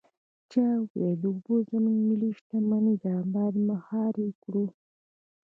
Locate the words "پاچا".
0.39-0.65